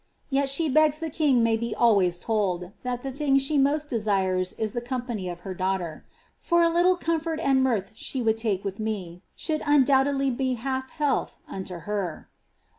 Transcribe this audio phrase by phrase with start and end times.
[0.33, 4.53] Tet she begs the king may be always told, that the thing she most desires
[4.53, 8.65] is the company of her daughter;^^ for a little comfort and mirth she would take
[8.65, 12.29] with me should undoubtedly be a half health unto her.'